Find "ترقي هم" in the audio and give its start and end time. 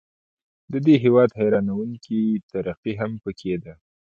2.51-3.11